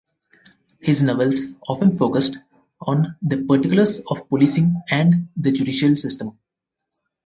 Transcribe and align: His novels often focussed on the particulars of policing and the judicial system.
His 0.79 1.03
novels 1.03 1.53
often 1.67 1.95
focussed 1.95 2.39
on 2.79 3.15
the 3.21 3.37
particulars 3.43 4.01
of 4.09 4.27
policing 4.29 4.81
and 4.89 5.27
the 5.37 5.51
judicial 5.51 5.95
system. 5.95 6.39